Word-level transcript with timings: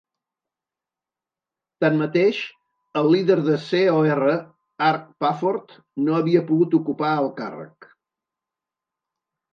Tanmateix, 1.83 2.39
el 3.01 3.11
líder 3.17 3.37
de 3.49 3.57
CoR, 3.67 4.31
Arch 4.87 5.05
Pafford, 5.25 5.77
no 6.09 6.19
havia 6.23 6.45
pogut 6.51 6.77
ocupar 6.83 7.15
el 7.23 7.31
càrrec. 7.43 7.91